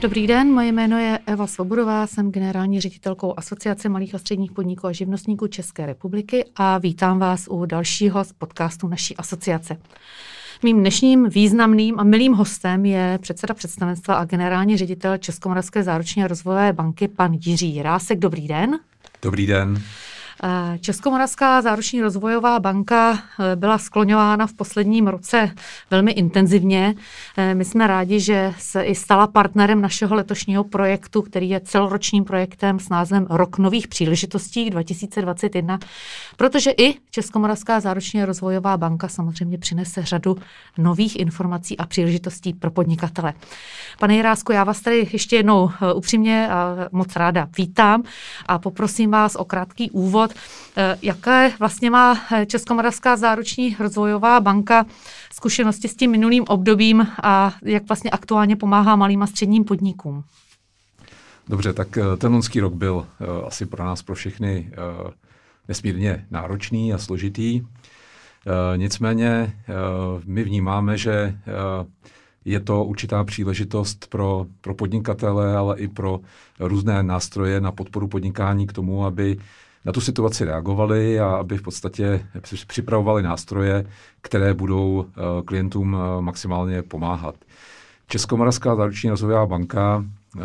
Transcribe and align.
Dobrý 0.00 0.26
den, 0.26 0.52
moje 0.52 0.72
jméno 0.72 0.98
je 0.98 1.18
Eva 1.26 1.46
Svobodová, 1.46 2.06
jsem 2.06 2.32
generální 2.32 2.80
ředitelkou 2.80 3.34
Asociace 3.36 3.88
malých 3.88 4.14
a 4.14 4.18
středních 4.18 4.52
podniků 4.52 4.86
a 4.86 4.92
živnostníků 4.92 5.46
České 5.46 5.86
republiky 5.86 6.44
a 6.56 6.78
vítám 6.78 7.18
vás 7.18 7.46
u 7.50 7.66
dalšího 7.66 8.24
z 8.24 8.32
podcastu 8.32 8.88
naší 8.88 9.16
asociace. 9.16 9.76
Mým 10.62 10.80
dnešním 10.80 11.28
významným 11.28 12.00
a 12.00 12.04
milým 12.04 12.32
hostem 12.32 12.86
je 12.86 13.18
předseda 13.22 13.54
představenstva 13.54 14.14
a 14.14 14.24
generální 14.24 14.76
ředitel 14.76 15.18
Českomoravské 15.18 15.82
záruční 15.82 16.24
a 16.24 16.28
rozvojové 16.28 16.72
banky, 16.72 17.08
pan 17.08 17.38
Jiří 17.40 17.82
Rásek. 17.82 18.18
Dobrý 18.18 18.48
den. 18.48 18.78
Dobrý 19.22 19.46
den. 19.46 19.82
Českomoravská 20.80 21.62
záruční 21.62 22.02
rozvojová 22.02 22.60
banka 22.60 23.18
eh, 23.18 23.56
byla 23.56 23.78
skloňována 23.78 24.46
v 24.46 24.52
posledním 24.52 25.08
roce 25.08 25.50
velmi 25.90 26.12
intenzivně. 26.12 26.94
Eh, 27.36 27.54
my 27.54 27.64
jsme 27.64 27.86
rádi, 27.86 28.20
že 28.20 28.54
se 28.58 28.82
i 28.82 28.94
stala 28.94 29.26
partnerem 29.26 29.80
našeho 29.80 30.14
letošního 30.14 30.64
projektu, 30.64 31.22
který 31.22 31.50
je 31.50 31.60
celoročním 31.60 32.24
projektem 32.24 32.78
s 32.78 32.88
názvem 32.88 33.26
Rok 33.30 33.58
nových 33.58 33.88
příležitostí 33.88 34.70
2021, 34.70 35.78
protože 36.36 36.70
i 36.70 36.94
Českomoravská 37.10 37.80
záruční 37.80 38.24
rozvojová 38.24 38.76
banka 38.76 39.08
samozřejmě 39.08 39.58
přinese 39.58 40.04
řadu 40.04 40.36
nových 40.78 41.18
informací 41.18 41.78
a 41.78 41.86
příležitostí 41.86 42.52
pro 42.52 42.70
podnikatele. 42.70 43.34
Pane 43.98 44.16
Jirásku, 44.16 44.52
já 44.52 44.64
vás 44.64 44.80
tady 44.80 45.08
ještě 45.12 45.36
jednou 45.36 45.70
upřímně 45.94 46.48
a 46.48 46.76
moc 46.92 47.16
ráda 47.16 47.48
vítám 47.58 48.02
a 48.46 48.58
poprosím 48.58 49.10
vás 49.10 49.36
o 49.36 49.44
krátký 49.44 49.90
úvod 49.90 50.27
úvod. 50.28 50.34
Eh, 50.76 50.98
jaké 51.02 51.52
vlastně 51.58 51.90
má 51.90 52.20
eh, 52.32 52.46
Českomoravská 52.46 53.16
záruční 53.16 53.76
rozvojová 53.78 54.40
banka 54.40 54.86
zkušenosti 55.32 55.88
s 55.88 55.96
tím 55.96 56.10
minulým 56.10 56.44
obdobím 56.48 57.06
a 57.22 57.54
jak 57.62 57.88
vlastně 57.88 58.10
aktuálně 58.10 58.56
pomáhá 58.56 58.96
malým 58.96 59.22
a 59.22 59.26
středním 59.26 59.64
podnikům? 59.64 60.24
Dobře, 61.48 61.72
tak 61.72 61.98
eh, 61.98 62.16
ten 62.16 62.32
lonský 62.32 62.60
rok 62.60 62.74
byl 62.74 63.06
asi 63.46 63.66
pro 63.66 63.84
nás, 63.84 64.02
pro 64.02 64.14
všechny 64.14 64.70
nesmírně 65.68 66.26
náročný 66.30 66.94
a 66.94 66.98
složitý. 66.98 67.62
Nicméně 68.76 69.52
my 70.24 70.44
vnímáme, 70.44 70.98
že 70.98 71.38
je 72.44 72.60
to 72.60 72.84
určitá 72.84 73.24
příležitost 73.24 74.06
pro, 74.10 74.46
pro 74.60 74.74
podnikatele, 74.74 75.56
ale 75.56 75.78
i 75.78 75.88
pro 75.88 76.20
různé 76.60 77.02
nástroje 77.02 77.60
na 77.60 77.72
podporu 77.72 78.08
podnikání 78.08 78.66
k 78.66 78.72
tomu, 78.72 79.04
aby 79.04 79.36
na 79.84 79.92
tu 79.92 80.00
situaci 80.00 80.44
reagovali 80.44 81.20
a 81.20 81.26
aby 81.26 81.58
v 81.58 81.62
podstatě 81.62 82.26
připravovali 82.66 83.22
nástroje, 83.22 83.84
které 84.20 84.54
budou 84.54 85.06
eh, 85.08 85.42
klientům 85.44 85.96
eh, 85.96 86.22
maximálně 86.22 86.82
pomáhat. 86.82 87.34
Českomoravská 88.06 88.76
záruční 88.76 89.10
rozvojová 89.10 89.46
banka 89.46 90.04
eh, 90.04 90.40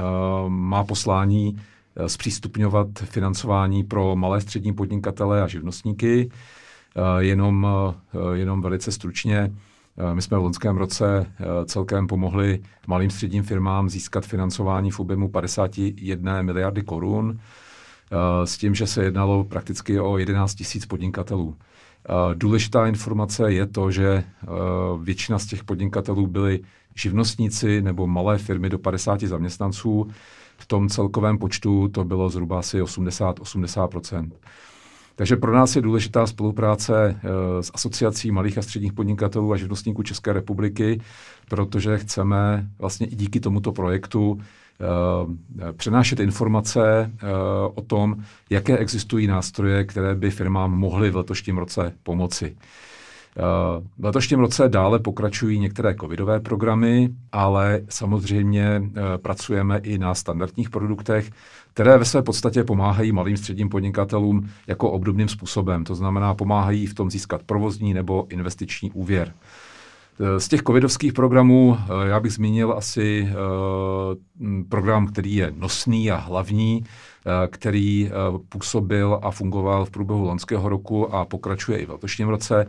má 0.48 0.84
poslání 0.84 1.62
zpřístupňovat 2.08 2.88
financování 2.96 3.84
pro 3.84 4.16
malé 4.16 4.42
střední 4.42 4.74
podnikatele 4.74 5.42
a 5.42 5.48
živnostníky. 5.48 6.30
Jenom, 7.20 7.68
jenom 8.34 8.62
velice 8.62 8.92
stručně, 8.92 9.54
my 10.14 10.22
jsme 10.22 10.38
v 10.38 10.42
loňském 10.42 10.78
roce 10.78 11.26
celkem 11.66 12.08
pomohli 12.08 12.60
malým 12.88 13.10
středním 13.10 13.44
firmám 13.44 13.90
získat 13.90 14.26
financování 14.26 14.92
v 14.92 15.00
objemu 15.00 15.28
51 15.28 16.42
miliardy 16.42 16.84
korun. 16.84 17.40
Eh, 18.14 18.48
s 18.48 18.58
tím, 18.58 18.76
že 18.76 18.88
se 18.88 19.04
jednalo 19.04 19.44
prakticky 19.44 20.00
o 20.00 20.18
11 20.18 20.56
tisíc 20.56 20.86
podnikatelů. 20.86 21.56
Eh, 22.10 22.36
důležitá 22.36 22.88
informace 22.88 23.54
je 23.54 23.68
to, 23.68 23.92
že 23.92 24.08
eh, 24.08 24.48
většina 25.04 25.40
z 25.40 25.46
těch 25.46 25.64
podnikatelů 25.64 26.28
byli 26.28 26.60
živnostníci 26.96 27.82
nebo 27.82 28.08
malé 28.08 28.38
firmy 28.38 28.70
do 28.70 28.80
50 28.80 29.28
zaměstnanců. 29.28 30.08
V 30.58 30.66
tom 30.66 30.90
celkovém 30.90 31.38
počtu 31.38 31.88
to 31.88 32.04
bylo 32.04 32.30
zhruba 32.30 32.60
asi 32.60 32.82
80-80% 32.82 34.32
takže 35.16 35.36
pro 35.36 35.54
nás 35.54 35.76
je 35.76 35.82
důležitá 35.82 36.28
spolupráce 36.28 37.20
s 37.62 37.72
Asociací 37.74 38.32
malých 38.32 38.58
a 38.58 38.62
středních 38.62 38.94
podnikatelů 38.94 39.54
a 39.54 39.58
živnostníků 39.58 40.04
České 40.04 40.34
republiky, 40.34 41.02
protože 41.50 41.98
chceme 41.98 42.68
vlastně 42.80 43.08
i 43.08 43.16
díky 43.16 43.40
tomuto 43.40 43.72
projektu 43.72 44.40
přenášet 45.78 46.20
informace 46.20 47.12
eh, 47.14 47.28
o 47.76 47.82
tom, 47.82 48.16
jaké 48.50 48.78
existují 48.78 49.28
nástroje, 49.28 49.84
které 49.84 50.16
by 50.16 50.32
firmám 50.32 50.72
mohly 50.72 51.10
v 51.10 51.16
letošním 51.16 51.58
roce 51.58 51.94
pomoci. 52.04 52.58
Eh, 53.38 53.42
v 54.00 54.06
letošním 54.06 54.40
roce 54.40 54.70
dále 54.70 55.00
pokračují 55.00 55.60
některé 55.60 55.96
covidové 55.96 56.40
programy, 56.40 57.10
ale 57.32 57.82
samozřejmě 57.90 58.84
pracujeme 59.18 59.78
i 59.78 59.98
na 59.98 60.16
standardních 60.16 60.70
produktech, 60.70 61.32
které 61.74 61.98
ve 61.98 62.06
své 62.06 62.22
podstatě 62.22 62.64
pomáhají 62.64 63.12
malým 63.12 63.38
středním 63.38 63.70
podnikatelům 63.70 64.50
jako 64.68 64.92
obdobným 64.92 65.28
způsobem. 65.28 65.84
To 65.84 65.96
znamená, 65.96 66.34
pomáhají 66.34 66.88
v 66.88 66.94
tom 66.94 67.12
získat 67.12 67.44
provozní 67.44 67.94
nebo 67.94 68.28
investiční 68.30 68.92
úvěr. 68.92 69.34
Eh, 70.20 70.40
z 70.40 70.48
těch 70.48 70.62
covidovských 70.62 71.14
programů 71.14 71.78
eh, 71.80 72.08
já 72.08 72.20
bych 72.20 72.34
zmínil 72.34 72.74
asi 72.78 73.30
eh, 73.30 73.36
program, 74.70 75.08
který 75.08 75.36
je 75.36 75.54
nosný 75.58 76.12
a 76.12 76.16
hlavní, 76.16 76.84
který 77.50 78.12
působil 78.50 79.20
a 79.22 79.32
fungoval 79.32 79.86
v 79.86 79.92
průběhu 79.92 80.24
loňského 80.24 80.70
roku 80.70 81.16
a 81.16 81.26
pokračuje 81.26 81.78
i 81.78 81.86
v 81.86 81.90
letošním 81.90 82.28
roce. 82.28 82.68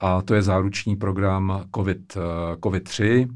A 0.00 0.22
to 0.22 0.34
je 0.34 0.42
záruční 0.42 0.96
program 0.96 1.64
COVID, 1.74 2.16
COVID-3. 2.60 3.28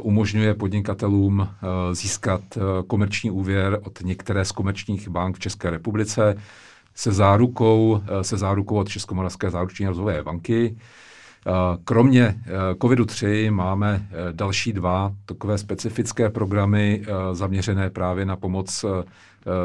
Umožňuje 0.00 0.54
podnikatelům 0.54 1.48
získat 1.92 2.40
komerční 2.86 3.30
úvěr 3.30 3.80
od 3.84 4.00
některé 4.02 4.44
z 4.44 4.52
komerčních 4.52 5.08
bank 5.08 5.36
v 5.36 5.40
České 5.40 5.70
republice 5.70 6.34
se 6.94 7.12
zárukou, 7.12 8.02
se 8.22 8.36
zárukou 8.36 8.76
od 8.76 8.88
Českomoravské 8.88 9.50
záruční 9.50 9.86
rozvojové 9.86 10.22
banky. 10.22 10.76
Kromě 11.84 12.22
eh, 12.22 12.74
COVID-3 12.74 13.50
máme 13.50 14.06
eh, 14.10 14.32
další 14.32 14.72
dva 14.72 15.12
takové 15.26 15.58
specifické 15.58 16.30
programy 16.30 17.02
eh, 17.02 17.34
zaměřené 17.34 17.90
právě 17.90 18.24
na 18.24 18.36
pomoc 18.36 18.84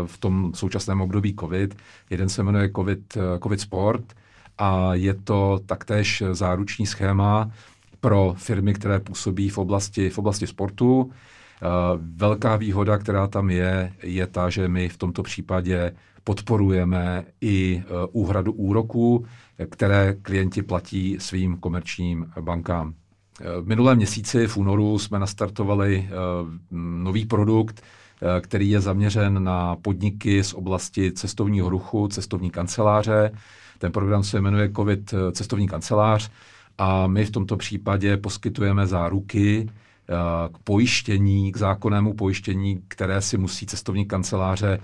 v 0.05 0.17
tom 0.17 0.51
současném 0.55 1.01
období 1.01 1.35
COVID. 1.39 1.77
Jeden 2.09 2.29
se 2.29 2.43
jmenuje 2.43 2.71
COVID, 2.75 3.17
COVID 3.43 3.61
Sport 3.61 4.03
a 4.57 4.93
je 4.93 5.13
to 5.13 5.59
taktéž 5.65 6.23
záruční 6.31 6.85
schéma 6.85 7.51
pro 7.99 8.35
firmy, 8.37 8.73
které 8.73 8.99
působí 8.99 9.49
v 9.49 9.57
oblasti, 9.57 10.09
v 10.09 10.17
oblasti 10.17 10.47
sportu. 10.47 11.11
Velká 11.97 12.55
výhoda, 12.55 12.97
která 12.97 13.27
tam 13.27 13.49
je, 13.49 13.93
je 14.03 14.27
ta, 14.27 14.49
že 14.49 14.67
my 14.67 14.89
v 14.89 14.97
tomto 14.97 15.23
případě 15.23 15.95
podporujeme 16.23 17.25
i 17.41 17.83
úhradu 18.11 18.51
úroků, 18.51 19.25
které 19.69 20.15
klienti 20.21 20.61
platí 20.61 21.17
svým 21.19 21.57
komerčním 21.57 22.31
bankám. 22.41 22.93
V 23.61 23.67
minulém 23.67 23.97
měsíci 23.97 24.47
v 24.47 24.57
únoru 24.57 24.99
jsme 24.99 25.19
nastartovali 25.19 26.09
eh, 26.09 26.11
nový 26.71 27.25
produkt, 27.25 27.81
eh, 27.81 28.41
který 28.41 28.69
je 28.69 28.81
zaměřen 28.81 29.43
na 29.43 29.75
podniky 29.75 30.43
z 30.43 30.53
oblasti 30.53 31.11
cestovního 31.11 31.69
ruchu, 31.69 32.07
cestovní 32.07 32.49
kanceláře. 32.49 33.31
Ten 33.77 33.91
program 33.91 34.23
se 34.23 34.41
jmenuje 34.41 34.71
COVID 34.75 35.13
eh, 35.13 35.31
cestovní 35.31 35.67
kancelář 35.67 36.31
a 36.77 37.07
my 37.07 37.25
v 37.25 37.31
tomto 37.31 37.57
případě 37.57 38.17
poskytujeme 38.17 38.87
záruky 38.87 39.69
k 40.51 40.57
pojištění, 40.63 41.51
k 41.51 41.57
zákonnému 41.57 42.13
pojištění, 42.13 42.81
které 42.87 43.21
si 43.21 43.37
musí 43.37 43.65
cestovní 43.65 44.05
kanceláře 44.05 44.79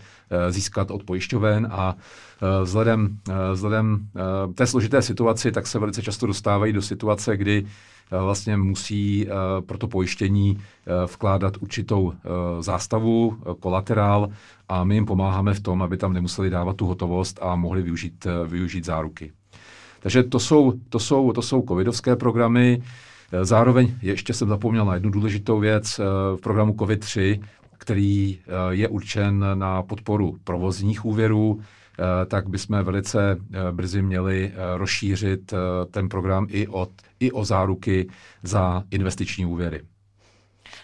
získat 0.49 0.91
od 0.91 1.03
pojišťoven 1.03 1.67
a 1.71 1.95
Eh, 2.43 2.63
vzhledem, 2.63 3.17
eh, 3.29 3.53
vzhledem 3.53 4.07
eh, 4.15 4.53
té 4.53 4.67
složité 4.67 5.01
situaci, 5.01 5.51
tak 5.51 5.67
se 5.67 5.79
velice 5.79 6.01
často 6.01 6.27
dostávají 6.27 6.73
do 6.73 6.81
situace, 6.81 7.37
kdy 7.37 7.65
vlastně 8.11 8.57
musí 8.57 9.27
pro 9.65 9.77
to 9.77 9.87
pojištění 9.87 10.57
vkládat 11.05 11.57
určitou 11.59 12.13
zástavu, 12.59 13.37
kolaterál 13.59 14.29
a 14.69 14.83
my 14.83 14.95
jim 14.95 15.05
pomáháme 15.05 15.53
v 15.53 15.59
tom, 15.59 15.81
aby 15.81 15.97
tam 15.97 16.13
nemuseli 16.13 16.49
dávat 16.49 16.75
tu 16.75 16.85
hotovost 16.85 17.39
a 17.41 17.55
mohli 17.55 17.81
využít, 17.81 18.27
využít 18.47 18.85
záruky. 18.85 19.31
Takže 19.99 20.23
to 20.23 20.39
jsou, 20.39 20.73
to 20.89 20.99
jsou, 20.99 21.31
to 21.31 21.41
jsou 21.41 21.63
covidovské 21.67 22.15
programy. 22.15 22.81
Zároveň 23.41 23.95
ještě 24.01 24.33
jsem 24.33 24.49
zapomněl 24.49 24.85
na 24.85 24.93
jednu 24.93 25.09
důležitou 25.09 25.59
věc 25.59 25.99
v 26.35 26.41
programu 26.41 26.73
COVID-3, 26.73 27.43
který 27.77 28.39
je 28.69 28.87
určen 28.87 29.45
na 29.53 29.83
podporu 29.83 30.37
provozních 30.43 31.05
úvěrů. 31.05 31.61
Eh, 31.99 32.25
tak 32.25 32.49
bychom 32.49 32.83
velice 32.83 33.37
eh, 33.37 33.71
brzy 33.71 34.01
měli 34.01 34.51
eh, 34.53 34.77
rozšířit 34.77 35.53
ten 35.91 36.09
program 36.09 36.47
i, 36.49 36.67
od, 36.67 36.89
i 37.19 37.31
o 37.31 37.45
záruky 37.45 38.09
za 38.43 38.83
investiční 38.91 39.45
úvěry. 39.45 39.81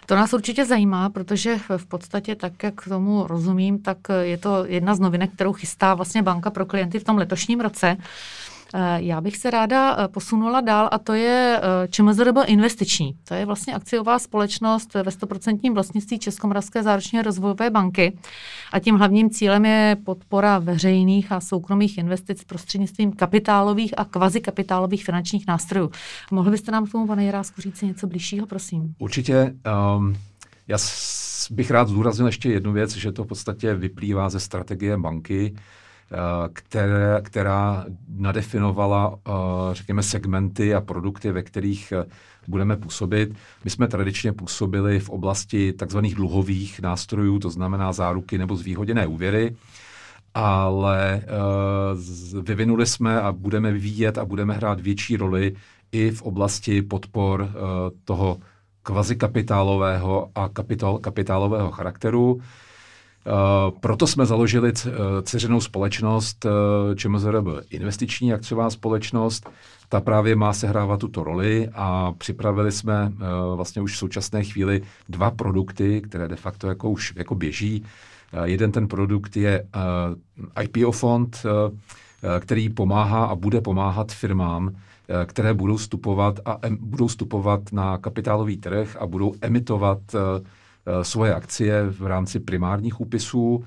To 0.06 0.16
nás 0.16 0.34
určitě 0.34 0.66
zajímá, 0.66 1.10
protože 1.10 1.58
v 1.78 1.86
podstatě 1.86 2.36
tak, 2.36 2.64
jak 2.64 2.74
tomu 2.90 3.28
rozumím, 3.28 3.82
tak 3.82 3.98
je 4.22 4.38
to 4.38 4.66
jedna 4.66 4.96
z 4.96 5.00
novinek, 5.00 5.34
kterou 5.34 5.54
chystá 5.54 5.94
vlastně 5.94 6.24
banka 6.24 6.50
pro 6.50 6.66
klienty 6.66 7.00
v 7.00 7.04
tom 7.04 7.18
letošním 7.18 7.60
roce. 7.60 7.98
Já 8.96 9.22
bych 9.22 9.38
se 9.38 9.50
ráda 9.50 10.08
posunula 10.08 10.62
dál 10.62 10.90
a 10.92 10.98
to 10.98 11.14
je 11.14 11.62
ČMZRB 11.90 12.38
investiční. 12.46 13.16
To 13.28 13.34
je 13.34 13.46
vlastně 13.46 13.76
akciová 13.76 14.20
společnost 14.20 14.94
ve 14.94 15.04
100% 15.04 15.74
vlastnictví 15.74 16.20
Českomoravské 16.20 16.84
záruční 16.84 17.22
rozvojové 17.22 17.70
banky 17.70 18.18
a 18.72 18.80
tím 18.80 18.96
hlavním 18.96 19.30
cílem 19.30 19.66
je 19.66 19.98
podpora 20.06 20.60
veřejných 20.60 21.32
a 21.32 21.40
soukromých 21.40 21.98
investic 21.98 22.44
prostřednictvím 22.44 23.12
kapitálových 23.12 23.94
a 23.98 24.06
kvazikapitálových 24.06 25.06
finančních 25.06 25.48
nástrojů. 25.48 25.92
Mohli 26.32 26.52
byste 26.52 26.72
nám 26.72 26.86
k 26.86 26.92
tomu, 26.92 27.08
pane 27.08 27.24
Jirásku, 27.24 27.62
říct 27.62 27.82
něco 27.82 28.08
blížšího, 28.08 28.48
prosím? 28.48 28.94
Určitě. 29.00 29.56
Um, 29.98 30.18
já 30.68 30.78
bych 31.52 31.72
rád 31.72 31.88
zdůraznil 31.88 32.28
ještě 32.28 32.52
jednu 32.52 32.72
věc, 32.74 32.96
že 32.96 33.12
to 33.12 33.24
v 33.24 33.28
podstatě 33.28 33.76
vyplývá 33.76 34.30
ze 34.30 34.40
strategie 34.40 34.98
banky, 34.98 35.54
eh, 35.56 35.60
které, 36.54 37.22
která 37.22 37.86
nadefinovala, 38.08 39.20
eh, 39.28 39.32
řekněme, 39.72 40.04
segmenty 40.04 40.76
a 40.76 40.82
produkty, 40.82 41.32
ve 41.32 41.44
kterých 41.44 41.92
eh, 41.92 42.06
budeme 42.48 42.78
působit. 42.78 43.36
My 43.64 43.70
jsme 43.70 43.88
tradičně 43.88 44.34
působili 44.34 45.00
v 45.00 45.10
oblasti 45.10 45.74
takzvaných 45.74 46.16
dluhových 46.16 46.80
nástrojů, 46.80 47.40
to 47.40 47.50
znamená 47.50 47.94
záruky 47.94 48.38
nebo 48.38 48.56
zvýhodněné 48.56 49.08
úvěry, 49.08 49.56
ale 50.34 51.22
vyvinuli 52.42 52.86
jsme 52.86 53.22
a 53.22 53.32
budeme 53.32 53.72
vyvíjet 53.72 54.18
a 54.18 54.26
budeme 54.26 54.54
hrát 54.54 54.80
větší 54.80 55.18
roli 55.18 55.56
i 55.92 56.12
v 56.12 56.22
oblasti 56.22 56.82
podpor 56.82 57.50
toho 58.06 58.38
kvazikapitálového 58.84 60.30
a 60.36 60.50
kapitál, 60.50 60.98
kapitálového 60.98 61.72
charakteru. 61.72 62.42
Uh, 63.26 63.78
proto 63.80 64.08
jsme 64.08 64.26
založili 64.26 64.72
uh, 64.72 64.92
ceřenou 65.24 65.62
společnost 65.62 66.46
uh, 66.46 66.96
ČMZRB 66.96 67.46
investiční 67.70 68.34
akciová 68.34 68.70
společnost. 68.70 69.50
Ta 69.90 70.02
právě 70.02 70.36
má 70.36 70.54
sehrávat 70.54 71.00
tuto 71.00 71.24
roli 71.24 71.70
a 71.74 72.14
připravili 72.18 72.72
jsme 72.72 73.12
vlastně 73.56 73.82
už 73.82 73.94
v 73.94 73.98
současné 73.98 74.44
chvíli 74.44 74.82
dva 75.10 75.32
produkty, 75.32 76.02
které 76.02 76.28
de 76.28 76.36
facto 76.36 76.68
jako 76.68 76.90
už 76.90 77.14
jako 77.16 77.36
běží. 77.36 77.84
Jeden 78.44 78.72
ten 78.72 78.88
produkt 78.88 79.38
je 79.38 79.66
IPO 80.64 80.92
fond, 80.92 81.46
který 82.40 82.70
pomáhá 82.70 83.26
a 83.26 83.36
bude 83.36 83.62
pomáhat 83.62 84.12
firmám, 84.12 84.76
Eh, 85.10 85.26
které 85.26 85.54
budou 85.54 85.78
vstupovat 85.78 86.40
a 86.46 86.58
em, 86.62 86.78
budou 86.82 87.08
vstupovat 87.08 87.72
na 87.72 87.98
kapitálový 87.98 88.58
trh 88.58 88.98
a 89.00 89.08
budou 89.08 89.34
emitovat 89.42 89.98
svoje 91.02 91.36
akcie 91.36 91.86
v 91.90 92.08
rámci 92.08 92.40
primárních 92.40 93.02
úpisů, 93.02 93.56
uh, 93.56 93.64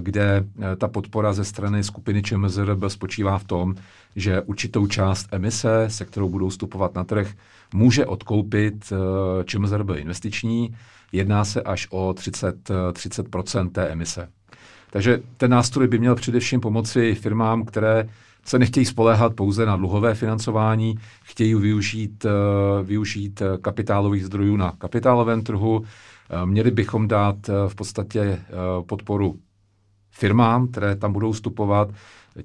kde 0.00 0.44
ta 0.78 0.88
podpora 0.88 1.32
ze 1.32 1.44
strany 1.44 1.84
skupiny 1.84 2.22
ČMZRB 2.22 2.84
spočívá 2.88 3.38
v 3.38 3.44
tom, 3.44 3.74
že 4.16 4.40
určitou 4.40 4.86
část 4.86 5.28
emise, 5.32 5.84
se 5.88 6.04
kterou 6.04 6.28
budou 6.28 6.48
vstupovat 6.48 6.94
na 6.94 7.04
trh, 7.04 7.32
může 7.74 8.06
odkoupit 8.06 8.92
ČMZRB 9.44 9.90
investiční. 9.96 10.76
Jedná 11.12 11.44
se 11.44 11.62
až 11.62 11.86
o 11.90 12.14
30, 12.14 12.70
30 12.92 13.26
té 13.72 13.88
emise. 13.88 14.28
Takže 14.90 15.22
ten 15.36 15.50
nástroj 15.50 15.88
by 15.88 15.98
měl 15.98 16.14
především 16.14 16.60
pomoci 16.60 17.14
firmám, 17.14 17.64
které 17.64 18.08
se 18.46 18.58
nechtějí 18.58 18.86
spoléhat 18.86 19.34
pouze 19.34 19.66
na 19.66 19.76
dluhové 19.76 20.14
financování, 20.14 20.98
chtějí 21.24 21.54
využít, 21.54 22.24
eh, 22.24 22.82
využít 22.82 23.42
eh, 23.42 23.58
kapitálových 23.58 24.24
zdrojů 24.24 24.56
na 24.56 24.72
kapitálovém 24.78 25.42
trhu. 25.42 25.84
Eh, 26.30 26.46
měli 26.46 26.70
bychom 26.70 27.08
dát 27.08 27.36
v 27.68 27.74
podstatě 27.74 28.42
podporu 28.86 29.38
firmám, 30.10 30.68
které 30.68 30.96
tam 30.96 31.12
budou 31.12 31.32
vstupovat, 31.32 31.88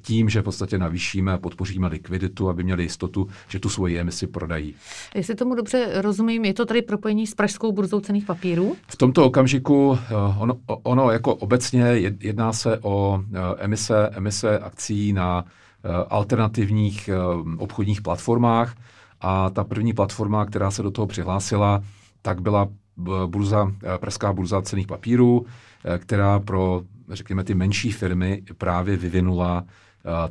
tím, 0.01 0.29
že 0.29 0.41
v 0.41 0.43
podstatě 0.43 0.77
navýšíme 0.77 1.37
podpoříme 1.37 1.87
likviditu, 1.87 2.49
aby 2.49 2.63
měli 2.63 2.83
jistotu, 2.83 3.27
že 3.47 3.59
tu 3.59 3.69
svoji 3.69 3.99
emisi 3.99 4.27
prodají. 4.27 4.75
Jestli 5.15 5.35
tomu 5.35 5.55
dobře 5.55 6.01
rozumím, 6.01 6.45
je 6.45 6.53
to 6.53 6.65
tady 6.65 6.81
propojení 6.81 7.27
s 7.27 7.35
Pražskou 7.35 7.71
burzou 7.71 7.99
cených 7.99 8.25
papírů? 8.25 8.75
V 8.87 8.95
tomto 8.95 9.25
okamžiku 9.25 9.97
ono, 10.39 10.57
ono 10.65 11.11
jako 11.11 11.35
obecně 11.35 11.83
jedná 12.19 12.53
se 12.53 12.79
o 12.81 13.23
emise, 13.57 14.09
emise 14.13 14.59
akcí 14.59 15.13
na 15.13 15.45
Eh, 15.83 16.05
alternativních 16.09 17.09
eh, 17.09 17.15
obchodních 17.57 18.01
platformách 18.01 18.75
a 19.21 19.49
ta 19.49 19.63
první 19.63 19.93
platforma, 19.93 20.45
která 20.45 20.71
se 20.71 20.83
do 20.83 20.91
toho 20.91 21.07
přihlásila, 21.07 21.83
tak 22.21 22.41
byla 22.41 22.67
burza, 23.25 23.71
eh, 23.83 23.97
Pražská 23.97 24.33
burza 24.33 24.61
cených 24.61 24.87
papírů, 24.87 25.45
která 25.97 26.39
pro, 26.39 26.81
řekněme, 27.09 27.43
ty 27.43 27.53
menší 27.53 27.91
firmy 27.91 28.43
právě 28.57 28.97
vyvinula 28.97 29.65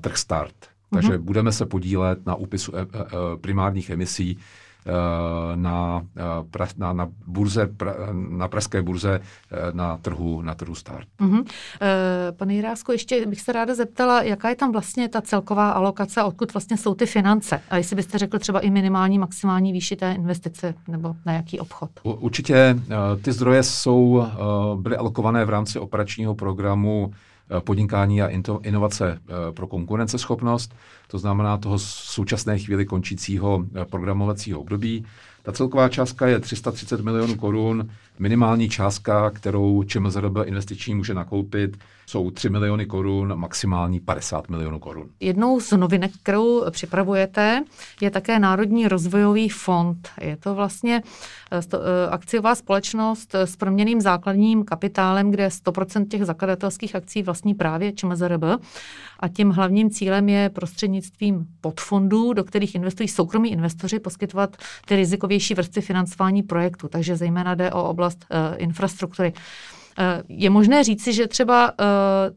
trh 0.00 0.16
start. 0.16 0.54
Takže 0.94 1.08
uh-huh. 1.08 1.22
budeme 1.22 1.52
se 1.52 1.66
podílet 1.66 2.26
na 2.26 2.34
úpisu 2.34 2.72
primárních 3.40 3.90
emisí 3.90 4.38
Eh, 4.38 4.40
na, 5.56 6.02
eh, 6.16 6.66
na, 6.76 6.92
na 6.92 7.08
burze, 7.26 7.68
na 8.12 8.48
pražské 8.48 8.82
burze 8.82 9.20
eh, 9.20 9.56
na 9.72 9.96
trhu, 9.96 10.42
na 10.42 10.54
trhu 10.54 10.74
start. 10.74 11.08
Uh-huh. 11.20 11.44
Pane 12.36 12.54
Jirásko, 12.54 12.92
ještě 12.92 13.26
bych 13.26 13.40
se 13.40 13.52
ráda 13.52 13.74
zeptala, 13.74 14.22
jaká 14.22 14.48
je 14.48 14.56
tam 14.56 14.72
vlastně 14.72 15.08
ta 15.08 15.20
celková 15.20 15.70
alokace, 15.70 16.22
odkud 16.22 16.54
vlastně 16.54 16.76
jsou 16.76 16.94
ty 16.94 17.06
finance? 17.06 17.60
A 17.70 17.76
jestli 17.76 17.96
byste 17.96 18.18
řekl 18.18 18.38
třeba 18.38 18.60
i 18.60 18.70
minimální, 18.70 19.18
maximální 19.18 19.72
výši 19.72 19.96
té 19.96 20.12
investice, 20.12 20.74
nebo 20.88 21.16
na 21.26 21.32
jaký 21.32 21.60
obchod? 21.60 21.90
Určitě 22.02 22.76
ty 23.22 23.32
zdroje 23.32 23.62
jsou, 23.62 24.26
byly 24.74 24.96
alokované 24.96 25.44
v 25.44 25.50
rámci 25.50 25.78
operačního 25.78 26.34
programu 26.34 27.10
Eh, 27.10 27.29
podnikání 27.60 28.22
a 28.22 28.28
inovace 28.62 29.18
eh, 29.22 29.52
pro 29.52 29.66
konkurenceschopnost, 29.66 30.74
to 31.08 31.18
znamená 31.18 31.56
toho 31.56 31.78
současné 31.78 32.58
chvíli 32.58 32.86
končícího 32.86 33.64
eh, 33.74 33.84
programovacího 33.84 34.60
období. 34.60 35.04
Ta 35.42 35.52
celková 35.52 35.88
částka 35.88 36.26
je 36.26 36.40
330 36.40 37.00
milionů 37.00 37.34
korun. 37.34 37.90
Minimální 38.18 38.68
částka, 38.68 39.30
kterou 39.30 39.82
ČMZRB 39.82 40.36
investiční 40.44 40.94
může 40.94 41.14
nakoupit, 41.14 41.76
jsou 42.10 42.30
3 42.30 42.50
miliony 42.50 42.86
korun, 42.86 43.34
maximální 43.34 44.00
50 44.00 44.48
milionů 44.48 44.78
korun. 44.78 45.08
Jednou 45.20 45.60
z 45.60 45.72
novinek, 45.72 46.10
kterou 46.22 46.70
připravujete, 46.70 47.64
je 48.00 48.10
také 48.10 48.38
Národní 48.38 48.88
rozvojový 48.88 49.48
fond. 49.48 50.08
Je 50.20 50.36
to 50.36 50.54
vlastně 50.54 51.02
eh, 51.52 51.60
eh, 51.74 51.78
akciová 52.10 52.54
společnost 52.54 53.34
s 53.34 53.56
proměným 53.56 54.00
základním 54.00 54.64
kapitálem, 54.64 55.30
kde 55.30 55.48
100% 55.48 56.08
těch 56.08 56.24
zakladatelských 56.24 56.96
akcí 56.96 57.22
vlastní 57.22 57.54
právě 57.54 57.92
ČMZRB. 57.92 58.44
A 59.20 59.28
tím 59.28 59.50
hlavním 59.50 59.90
cílem 59.90 60.28
je 60.28 60.48
prostřednictvím 60.48 61.46
podfondů, 61.60 62.32
do 62.32 62.44
kterých 62.44 62.74
investují 62.74 63.08
soukromí 63.08 63.52
investoři, 63.52 63.98
poskytovat 63.98 64.56
ty 64.86 64.96
rizikovější 64.96 65.54
vrstvy 65.54 65.82
financování 65.82 66.42
projektu. 66.42 66.88
Takže 66.88 67.16
zejména 67.16 67.54
jde 67.54 67.72
o 67.72 67.84
oblast 67.84 68.26
uh, 68.30 68.54
infrastruktury. 68.58 69.32
Eh, 70.00 70.22
je 70.28 70.50
možné 70.50 70.84
říci, 70.84 71.12
že 71.12 71.28
třeba 71.28 71.72
eh, 71.80 71.84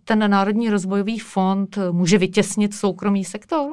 ten 0.05 0.31
Národní 0.31 0.69
rozvojový 0.69 1.19
fond 1.19 1.77
může 1.91 2.17
vytěsnit 2.17 2.73
soukromý 2.73 3.25
sektor? 3.25 3.71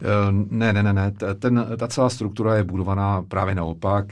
Eh, 0.00 0.06
ne, 0.50 0.72
ne, 0.72 0.82
ne, 0.82 0.92
ne. 0.92 1.12
Ten, 1.38 1.66
ta 1.78 1.88
celá 1.88 2.08
struktura 2.08 2.56
je 2.56 2.64
budovaná 2.64 3.22
právě 3.22 3.54
naopak. 3.54 4.06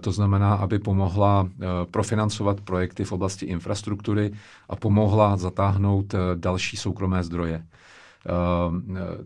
To 0.00 0.12
znamená, 0.12 0.54
aby 0.54 0.78
pomohla 0.78 1.48
profinancovat 1.90 2.60
projekty 2.60 3.04
v 3.04 3.12
oblasti 3.12 3.46
infrastruktury 3.46 4.32
a 4.68 4.76
pomohla 4.76 5.36
zatáhnout 5.36 6.14
další 6.34 6.76
soukromé 6.76 7.24
zdroje. 7.24 7.64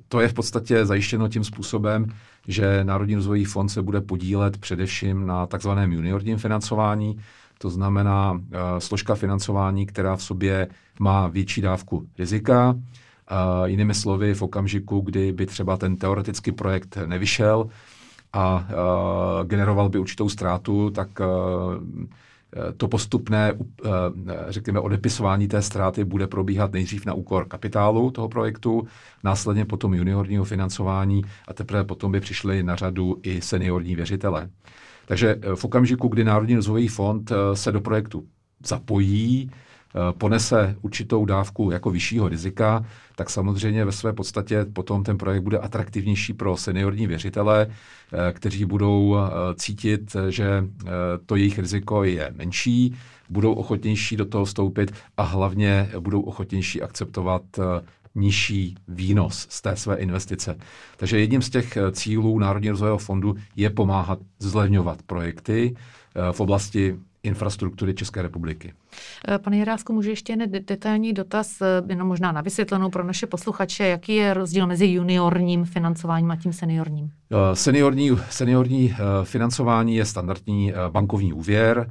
To 0.09 0.21
je 0.21 0.29
v 0.29 0.33
podstatě 0.33 0.87
zajištěno 0.87 1.29
tím 1.29 1.45
způsobem, 1.45 2.07
že 2.49 2.85
Národní 2.85 3.15
rozvojový 3.15 3.45
fond 3.45 3.69
se 3.69 3.83
bude 3.83 4.01
podílet 4.01 4.59
především 4.59 5.27
na 5.27 5.47
takzvaném 5.47 5.93
juniorním 5.93 6.39
financování, 6.39 7.19
to 7.65 7.71
znamená 7.71 8.33
uh, 8.33 8.41
složka 8.79 9.15
financování, 9.15 9.87
která 9.87 10.17
v 10.17 10.23
sobě 10.23 10.69
má 11.01 11.29
větší 11.29 11.61
dávku 11.61 12.07
rizika. 12.19 12.71
Uh, 12.71 13.65
jinými 13.65 13.95
slovy, 13.95 14.35
v 14.35 14.43
okamžiku, 14.43 15.01
kdy 15.01 15.33
by 15.33 15.47
třeba 15.47 15.77
ten 15.77 15.97
teoretický 15.97 16.53
projekt 16.53 16.99
nevyšel 17.07 17.67
a 18.33 18.69
uh, 18.69 19.49
generoval 19.49 19.89
by 19.89 19.99
určitou 19.99 20.29
ztrátu, 20.29 20.91
tak 20.91 21.09
to 22.77 22.89
postupné, 22.89 23.53
řekněme, 24.49 24.81
odepisování 24.81 25.49
té 25.49 25.63
ztráty 25.63 26.05
bude 26.05 26.27
probíhat 26.27 26.73
nejdřív 26.73 27.07
na 27.07 27.15
úkor 27.15 27.49
kapitálu 27.49 28.11
toho 28.11 28.29
projektu, 28.29 28.87
následně 29.25 29.65
potom 29.65 29.95
juniorního 29.95 30.45
financování 30.45 31.25
a 31.49 31.55
teprve 31.55 31.85
potom 31.85 32.13
by 32.13 32.21
přišli 32.21 32.63
na 32.63 32.77
řadu 32.77 33.17
i 33.23 33.41
seniorní 33.41 33.97
věřitele. 33.97 34.49
Takže 35.07 35.37
eh, 35.43 35.57
v 35.57 35.65
okamžiku, 35.65 36.09
kdy 36.09 36.25
Národní 36.25 36.57
rozvojový 36.57 36.89
fond 36.89 37.31
eh, 37.31 37.57
se 37.57 37.73
do 37.73 37.81
projektu 37.81 38.25
zapojí, 38.67 39.51
eh, 39.51 39.99
ponese 40.19 40.77
určitou 40.83 41.25
dávku 41.25 41.71
jako 41.71 41.91
vyššího 41.91 42.29
rizika, 42.29 42.85
tak 43.17 43.31
samozřejmě 43.31 43.85
ve 43.85 43.93
své 43.93 44.13
podstatě 44.13 44.65
potom 44.73 45.05
ten 45.05 45.19
projekt 45.19 45.43
bude 45.43 45.59
atraktivnější 45.59 46.33
pro 46.33 46.57
seniorní 46.57 47.07
věřitele, 47.07 47.67
kteří 48.33 48.65
budou 48.65 49.17
cítit, 49.55 50.17
že 50.29 50.65
to 51.27 51.37
jejich 51.37 51.59
riziko 51.59 52.05
je 52.05 52.33
menší, 52.37 52.95
budou 53.31 53.53
ochotnější 53.53 54.17
do 54.17 54.25
toho 54.25 54.45
vstoupit 54.45 54.93
a 55.17 55.23
hlavně 55.23 55.91
budou 56.01 56.21
ochotnější 56.21 56.83
akceptovat 56.83 57.43
nižší 58.15 58.75
výnos 58.89 59.47
z 59.51 59.63
té 59.63 59.77
své 59.77 59.97
investice. 59.97 60.57
Takže 60.97 61.21
jedním 61.21 61.43
z 61.43 61.51
těch 61.51 61.79
cílů 61.93 62.39
Národního 62.39 62.73
rozvojového 62.73 62.99
fondu 62.99 63.35
je 63.57 63.71
pomáhat 63.71 64.19
zlevňovat 64.39 65.03
projekty 65.03 65.77
v 66.33 66.41
oblasti 66.41 66.97
infrastruktury 67.25 67.95
České 67.95 68.23
republiky. 68.23 68.73
Eh, 69.29 69.39
pane 69.39 69.57
Jirásku, 69.57 69.93
můžu 69.93 70.11
ještě 70.11 70.33
jen 70.33 70.51
detailní 70.65 71.13
dotaz, 71.13 71.63
eh, 71.63 71.83
jenom 71.89 72.09
možná 72.09 72.33
na 72.33 72.41
vysvětlenou 72.41 72.91
pro 72.91 73.05
naše 73.05 73.27
posluchače, 73.27 73.87
jaký 73.87 74.15
je 74.15 74.35
rozdíl 74.35 74.67
mezi 74.67 74.87
juniorním 74.87 75.65
financováním 75.65 76.31
a 76.31 76.37
tím 76.37 76.53
seniorním? 76.53 77.11
Eh, 77.33 77.57
seniorní, 77.57 78.11
seniorní 78.31 78.95
financování 79.25 79.97
je 79.97 80.05
standardní 80.05 80.73
bankovní 80.91 81.33
úvěr, 81.33 81.91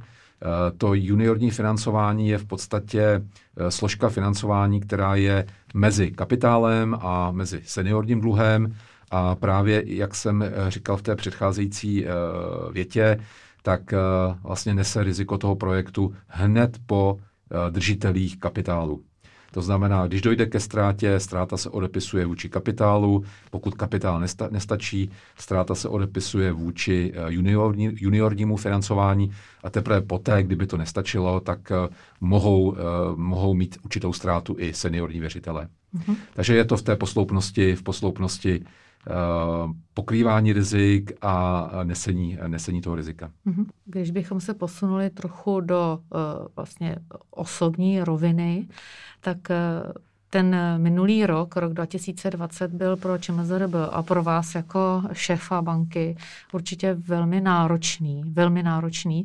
to 0.78 0.94
juniorní 0.94 1.50
financování 1.50 2.28
je 2.28 2.38
v 2.38 2.44
podstatě 2.44 3.22
složka 3.68 4.08
financování, 4.08 4.80
která 4.80 5.14
je 5.14 5.46
mezi 5.74 6.10
kapitálem 6.10 6.96
a 7.00 7.30
mezi 7.30 7.60
seniorním 7.64 8.20
dluhem. 8.20 8.74
A 9.10 9.34
právě, 9.34 9.82
jak 9.86 10.14
jsem 10.14 10.44
říkal 10.68 10.96
v 10.96 11.02
té 11.02 11.16
předcházející 11.16 12.06
větě, 12.72 13.18
tak 13.64 13.92
eh, 13.92 13.98
vlastně 14.42 14.74
nese 14.74 15.04
riziko 15.04 15.38
toho 15.38 15.56
projektu 15.56 16.14
hned 16.26 16.78
po 16.86 17.16
eh, 17.18 17.70
držitelích 17.70 18.38
kapitálu. 18.38 19.02
To 19.54 19.62
znamená, 19.62 20.06
když 20.06 20.22
dojde 20.22 20.46
ke 20.46 20.60
ztrátě, 20.60 21.20
ztráta 21.20 21.56
se 21.56 21.70
odepisuje 21.70 22.26
vůči 22.26 22.48
kapitálu, 22.48 23.24
pokud 23.50 23.74
kapitál 23.74 24.20
nesta, 24.20 24.48
nestačí, 24.50 25.10
ztráta 25.38 25.74
se 25.74 25.88
odepisuje 25.88 26.52
vůči 26.52 27.12
eh, 27.14 27.32
juniorní, 27.32 27.90
juniornímu 28.00 28.56
financování 28.56 29.30
a 29.62 29.70
teprve 29.70 30.00
poté, 30.00 30.42
kdyby 30.42 30.66
to 30.66 30.76
nestačilo, 30.76 31.40
tak 31.40 31.72
mohou, 32.20 32.76
mohou 33.16 33.54
mít 33.54 33.78
určitou 33.84 34.12
ztrátu 34.12 34.56
i 34.58 34.74
seniorní 34.74 35.20
věřitelé. 35.20 35.68
Mm-hmm. 35.96 36.16
Takže 36.34 36.56
je 36.56 36.64
to 36.64 36.76
v 36.76 36.82
té 36.82 36.96
posloupnosti, 36.96 37.76
v 37.76 37.82
posloupnosti 37.82 38.64
Eh, 38.64 38.93
pokrývání 39.94 40.52
rizik 40.52 41.12
a 41.22 41.70
nesení, 41.84 42.38
nesení 42.46 42.80
toho 42.80 42.96
rizika. 42.96 43.30
Mhm. 43.44 43.66
Když 43.84 44.10
bychom 44.10 44.40
se 44.40 44.54
posunuli 44.54 45.10
trochu 45.10 45.60
do 45.60 45.98
eh, 45.98 46.18
vlastně 46.56 46.96
osobní 47.30 48.00
roviny, 48.00 48.68
tak 49.20 49.50
eh, 49.50 49.56
ten 50.30 50.56
minulý 50.76 51.26
rok, 51.26 51.56
rok 51.56 51.72
2020, 51.72 52.70
byl 52.70 52.96
pro 52.96 53.18
ČMZRB 53.18 53.74
a 53.90 54.02
pro 54.02 54.22
vás 54.22 54.54
jako 54.54 55.02
šéfa 55.12 55.62
banky 55.62 56.16
určitě 56.52 56.94
velmi 56.94 57.40
náročný, 57.40 58.22
velmi 58.26 58.62
náročný. 58.62 59.24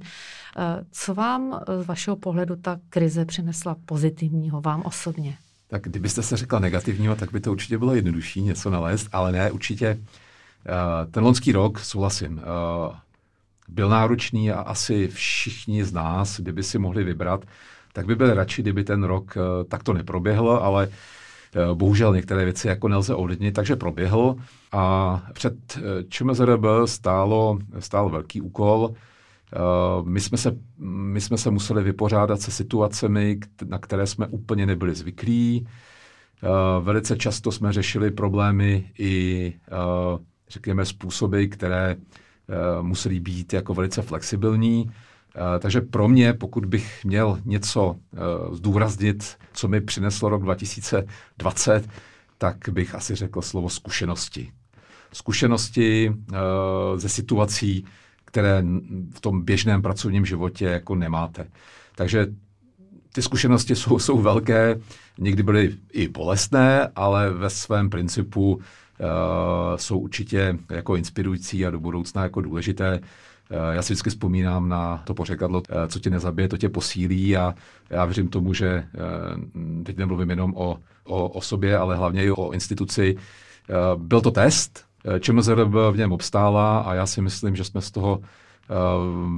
Co 0.92 1.14
vám 1.14 1.62
z 1.82 1.86
vašeho 1.86 2.16
pohledu 2.16 2.56
ta 2.56 2.80
krize 2.90 3.26
přinesla 3.26 3.76
pozitivního, 3.86 4.62
vám 4.62 4.82
osobně? 4.82 5.38
Tak 5.70 5.82
kdybyste 5.82 6.24
se 6.24 6.38
řekla 6.38 6.60
negativního, 6.60 7.16
tak 7.16 7.32
by 7.32 7.40
to 7.40 7.52
určitě 7.52 7.78
bylo 7.78 7.96
jednodušší 7.96 8.42
něco 8.42 8.70
nalézt, 8.70 9.10
ale 9.12 9.32
ne, 9.32 9.52
určitě 9.52 10.00
uh, 10.00 11.12
ten 11.12 11.24
lonský 11.24 11.52
rok, 11.52 11.80
souhlasím, 11.80 12.34
uh, 12.34 12.96
byl 13.68 13.90
náročný 13.90 14.52
a 14.52 14.62
asi 14.62 15.08
všichni 15.08 15.84
z 15.84 15.94
nás, 15.94 16.40
kdyby 16.40 16.64
si 16.64 16.80
mohli 16.80 17.04
vybrat, 17.04 17.46
tak 17.94 18.06
by 18.06 18.16
byli 18.16 18.34
radši, 18.34 18.62
kdyby 18.62 18.84
ten 18.84 19.04
rok 19.04 19.38
uh, 19.38 19.64
takto 19.70 19.94
neproběhl, 19.94 20.60
ale 20.62 20.90
bohužel 21.74 22.16
některé 22.16 22.46
věci 22.46 22.68
jako 22.68 22.88
nelze 22.88 23.16
ovlivnit, 23.16 23.56
takže 23.56 23.76
proběhl. 23.76 24.36
A 24.72 25.24
před 25.34 25.56
ČMZRB 26.10 26.64
stálo, 26.86 27.60
stál 27.80 28.10
velký 28.10 28.42
úkol, 28.42 28.94
Eh, 28.94 29.09
my 30.04 30.22
jsme, 30.22 30.38
se, 30.38 30.58
my 30.78 31.22
jsme 31.22 31.38
se 31.38 31.52
museli 31.52 31.84
vypořádat 31.84 32.42
se 32.42 32.52
situacemi, 32.52 33.40
na 33.66 33.78
které 33.78 34.08
jsme 34.08 34.28
úplně 34.28 34.66
nebyli 34.66 34.96
zvyklí. 34.96 35.68
Eh, 36.44 36.48
velice 36.82 37.18
často 37.18 37.52
jsme 37.52 37.74
řešili 37.74 38.12
problémy 38.12 38.92
i, 39.00 39.54
eh, 39.68 39.72
řekněme, 40.50 40.86
způsoby, 40.86 41.46
které 41.46 41.96
museli 42.82 43.20
být 43.20 43.54
jako 43.54 43.74
velice 43.74 44.02
flexibilní. 44.02 44.92
Takže 45.60 45.82
pro 45.82 46.08
mě, 46.08 46.34
pokud 46.34 46.66
bych 46.66 47.06
měl 47.06 47.40
něco 47.46 47.96
zdůraznit, 48.52 49.38
co 49.54 49.68
mi 49.68 49.82
přineslo 49.82 50.30
rok 50.30 50.44
2020, 50.44 51.90
tak 52.38 52.58
bych 52.72 52.96
asi 52.96 53.16
řekl 53.16 53.42
slovo 53.42 53.70
zkušenosti. 53.70 54.52
Zkušenosti 55.14 56.14
ze 56.96 57.10
situací, 57.10 57.86
které 58.30 58.64
v 59.14 59.22
tom 59.22 59.42
běžném 59.42 59.82
pracovním 59.82 60.26
životě 60.26 60.66
jako 60.66 60.96
nemáte. 60.96 61.48
Takže 61.96 62.28
ty 63.14 63.22
zkušenosti 63.22 63.76
jsou, 63.76 64.00
jsou 64.00 64.18
velké, 64.18 64.80
někdy 65.18 65.44
byly 65.44 65.76
i 65.92 66.08
bolestné, 66.08 66.88
ale 66.96 67.30
ve 67.30 67.50
svém 67.50 67.90
principu 67.90 68.56
uh, 68.56 68.62
jsou 69.76 70.00
určitě 70.00 70.58
jako 70.70 70.96
inspirující 70.96 71.66
a 71.66 71.70
do 71.70 71.80
budoucna 71.80 72.24
jako 72.24 72.42
důležité. 72.42 73.00
Uh, 73.00 73.58
já 73.72 73.82
si 73.82 73.94
vždycky 73.94 74.10
vzpomínám 74.10 74.70
na 74.70 75.04
to 75.06 75.14
pořekadlo, 75.14 75.60
uh, 75.60 75.88
co 75.88 76.00
tě 76.00 76.10
nezabije, 76.10 76.48
to 76.48 76.58
tě 76.58 76.70
posílí 76.70 77.38
a 77.38 77.56
já 77.90 78.06
věřím 78.06 78.28
tomu, 78.28 78.54
že 78.54 78.84
teď 79.86 79.98
nemluvím 79.98 80.30
jenom 80.30 80.54
o, 80.56 80.78
o, 81.04 81.30
o 81.30 81.42
sobě, 81.42 81.78
ale 81.78 81.96
hlavně 81.96 82.26
i 82.26 82.32
o 82.32 82.52
instituci. 82.52 83.16
Byl 83.98 84.22
to 84.22 84.32
test, 84.32 84.89
Eh, 84.89 84.89
ČMZRB 85.20 85.74
v 85.92 85.98
něm 85.98 86.12
obstála 86.12 86.80
a 86.80 86.94
já 86.94 87.06
si 87.06 87.22
myslím, 87.22 87.56
že 87.56 87.64
jsme 87.64 87.82
z 87.82 87.92
toho 87.92 88.20
eh, 88.22 88.74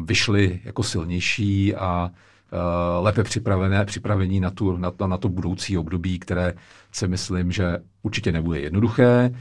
vyšli 0.06 0.60
jako 0.63 0.84
silnější 0.84 1.75
a 1.75 2.12
eh, 2.12 2.58
lépe 3.00 3.24
připravené, 3.24 3.86
připravení 3.86 4.40
na, 4.40 4.51
tu, 4.51 4.78
na, 4.78 4.94
na 5.06 5.18
to 5.18 5.30
budoucí 5.30 5.78
období, 5.78 6.20
které 6.20 6.54
si 6.92 7.08
myslím, 7.08 7.51
že 7.51 7.78
určitě 8.01 8.32
nebude 8.32 8.60
jednoduché. 8.60 9.32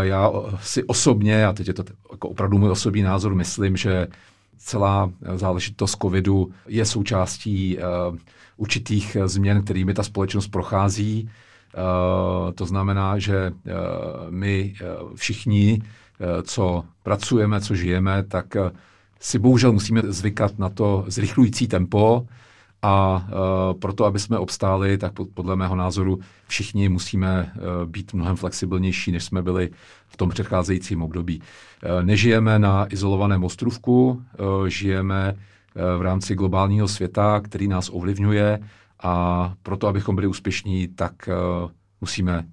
Já 0.00 0.30
si 0.60 0.84
osobně, 0.84 1.46
a 1.46 1.52
teď 1.52 1.68
je 1.68 1.74
to 1.74 1.84
jako 2.12 2.28
opravdu 2.28 2.58
můj 2.58 2.70
osobní 2.70 3.02
názor, 3.02 3.34
myslím, 3.34 3.76
že 3.76 4.06
celá 4.58 5.10
záležitost 5.34 5.96
covidu 6.02 6.52
je 6.66 6.84
součástí 6.84 7.78
určitých 8.56 9.16
změn, 9.24 9.62
kterými 9.62 9.94
ta 9.94 10.02
společnost 10.02 10.48
prochází. 10.48 11.30
Eh, 11.74 12.52
to 12.52 12.66
znamená, 12.66 13.18
že 13.18 13.36
eh, 13.36 13.72
my 14.30 14.74
eh, 14.74 14.84
všichni, 15.14 15.82
co 16.42 16.84
pracujeme, 17.02 17.60
co 17.60 17.74
žijeme, 17.74 18.22
tak 18.22 18.56
si 19.20 19.38
bohužel 19.38 19.72
musíme 19.72 20.02
zvykat 20.06 20.58
na 20.58 20.68
to 20.68 21.04
zrychlující 21.06 21.66
tempo 21.68 22.26
a 22.82 23.26
proto, 23.80 24.04
aby 24.04 24.18
jsme 24.18 24.38
obstáli, 24.38 24.98
tak 24.98 25.12
podle 25.34 25.56
mého 25.56 25.76
názoru 25.76 26.20
všichni 26.46 26.88
musíme 26.88 27.52
být 27.86 28.14
mnohem 28.14 28.36
flexibilnější, 28.36 29.12
než 29.12 29.24
jsme 29.24 29.42
byli 29.42 29.70
v 30.08 30.16
tom 30.16 30.30
předcházejícím 30.30 31.02
období. 31.02 31.42
Nežijeme 32.02 32.58
na 32.58 32.86
izolovaném 32.92 33.44
ostrovku, 33.44 34.22
žijeme 34.68 35.34
v 35.98 36.02
rámci 36.02 36.34
globálního 36.34 36.88
světa, 36.88 37.40
který 37.40 37.68
nás 37.68 37.90
ovlivňuje 37.92 38.60
a 39.02 39.54
proto, 39.62 39.88
abychom 39.88 40.14
byli 40.14 40.26
úspěšní, 40.26 40.88
tak 40.88 41.28
uh, 41.28 41.70
musíme 42.00 42.44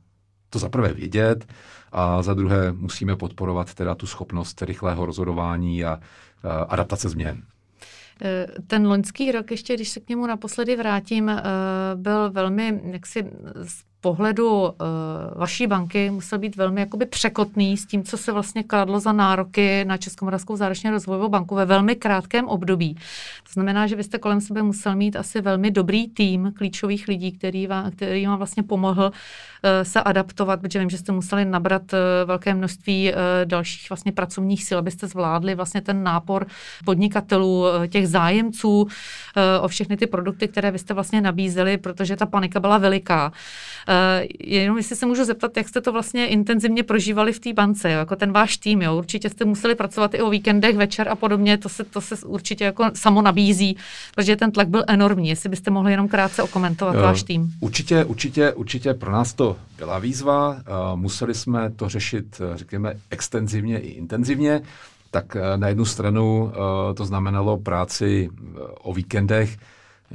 to 0.49 0.59
za 0.59 0.69
prvé 0.69 0.93
vědět 0.93 1.53
a 1.91 2.21
za 2.21 2.33
druhé 2.33 2.71
musíme 2.71 3.15
podporovat 3.15 3.73
teda 3.73 3.95
tu 3.95 4.07
schopnost 4.07 4.61
rychlého 4.61 5.05
rozhodování 5.05 5.85
a 5.85 5.95
uh, 5.95 6.51
adaptace 6.69 7.09
změn. 7.09 7.43
Eh, 8.21 8.47
ten 8.67 8.87
loňský 8.87 9.31
rok, 9.31 9.51
ještě 9.51 9.75
když 9.75 9.89
se 9.89 9.99
k 9.99 10.09
němu 10.09 10.27
naposledy 10.27 10.75
vrátím, 10.75 11.31
byl 11.95 12.31
velmi 12.31 12.81
jaksi 12.83 13.25
pohledu 14.01 14.61
uh, 14.61 14.69
vaší 15.35 15.67
banky 15.67 16.09
musel 16.09 16.39
být 16.39 16.55
velmi 16.55 16.81
jakoby 16.81 17.05
překotný 17.05 17.77
s 17.77 17.85
tím, 17.85 18.03
co 18.03 18.17
se 18.17 18.31
vlastně 18.31 18.63
kladlo 18.63 18.99
za 18.99 19.11
nároky 19.11 19.85
na 19.85 19.97
Českomoravskou 19.97 20.55
záročně 20.55 20.91
rozvojovou 20.91 21.29
banku 21.29 21.55
ve 21.55 21.65
velmi 21.65 21.95
krátkém 21.95 22.47
období. 22.47 22.93
To 23.43 23.53
znamená, 23.53 23.87
že 23.87 23.95
vy 23.95 24.03
jste 24.03 24.17
kolem 24.17 24.41
sebe 24.41 24.61
musel 24.61 24.95
mít 24.95 25.15
asi 25.15 25.41
velmi 25.41 25.71
dobrý 25.71 26.07
tým 26.07 26.53
klíčových 26.57 27.07
lidí, 27.07 27.31
který 27.31 27.67
vám, 27.67 27.91
který 27.91 28.25
vám 28.25 28.37
vlastně 28.37 28.63
pomohl 28.63 29.03
uh, 29.03 29.69
se 29.83 30.01
adaptovat, 30.01 30.61
protože 30.61 30.79
vím, 30.79 30.89
že 30.89 30.97
jste 30.97 31.11
museli 31.11 31.45
nabrat 31.45 31.93
uh, 31.93 31.99
velké 32.25 32.53
množství 32.53 33.11
uh, 33.11 33.17
dalších 33.45 33.89
vlastně 33.89 34.11
pracovních 34.11 34.63
sil, 34.67 34.77
abyste 34.79 35.07
zvládli 35.07 35.55
vlastně 35.55 35.81
ten 35.81 36.03
nápor 36.03 36.47
podnikatelů, 36.85 37.61
uh, 37.61 37.87
těch 37.87 38.07
zájemců 38.07 38.81
uh, 38.81 38.87
o 39.61 39.67
všechny 39.67 39.97
ty 39.97 40.07
produkty, 40.07 40.47
které 40.47 40.71
vy 40.71 40.79
jste 40.79 40.93
vlastně 40.93 41.21
nabízeli, 41.21 41.77
protože 41.77 42.15
ta 42.15 42.25
panika 42.25 42.59
byla 42.59 42.77
veliká. 42.77 43.31
Uh, 43.89 44.27
jenom 44.39 44.77
jestli 44.77 44.95
se 44.95 45.05
můžu 45.05 45.25
zeptat, 45.25 45.57
jak 45.57 45.69
jste 45.69 45.81
to 45.81 45.91
vlastně 45.91 46.27
intenzivně 46.27 46.83
prožívali 46.83 47.33
v 47.33 47.39
té 47.39 47.53
bance, 47.53 47.91
jo? 47.91 47.99
jako 47.99 48.15
ten 48.15 48.31
váš 48.31 48.57
tým, 48.57 48.81
jo? 48.81 48.97
určitě 48.97 49.29
jste 49.29 49.45
museli 49.45 49.75
pracovat 49.75 50.13
i 50.13 50.21
o 50.21 50.29
víkendech, 50.29 50.77
večer 50.77 51.09
a 51.09 51.15
podobně, 51.15 51.57
to 51.57 51.69
se, 51.69 51.83
to 51.83 52.01
se 52.01 52.15
určitě 52.25 52.63
jako 52.63 52.85
samo 52.93 53.21
nabízí, 53.21 53.77
protože 54.15 54.35
ten 54.35 54.51
tlak 54.51 54.67
byl 54.67 54.83
enormní, 54.87 55.29
jestli 55.29 55.49
byste 55.49 55.71
mohli 55.71 55.91
jenom 55.91 56.07
krátce 56.07 56.43
okomentovat 56.43 56.95
uh, 56.95 57.01
váš 57.01 57.23
tým. 57.23 57.51
Určitě, 57.59 58.05
určitě, 58.05 58.53
určitě 58.53 58.93
pro 58.93 59.11
nás 59.11 59.33
to 59.33 59.55
byla 59.77 59.99
výzva, 59.99 60.49
uh, 60.49 60.99
museli 60.99 61.33
jsme 61.33 61.69
to 61.69 61.89
řešit, 61.89 62.41
řekněme, 62.55 62.93
extenzivně 63.09 63.79
i 63.79 63.87
intenzivně, 63.87 64.61
tak 65.11 65.37
na 65.55 65.67
jednu 65.67 65.85
stranu 65.85 66.51
to 66.95 67.05
znamenalo 67.05 67.57
práci 67.57 68.29
o 68.81 68.93
víkendech, 68.93 69.57